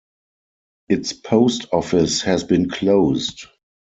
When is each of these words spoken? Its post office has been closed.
Its 0.89 1.13
post 1.13 1.67
office 1.71 2.23
has 2.23 2.43
been 2.43 2.71
closed. 2.71 3.45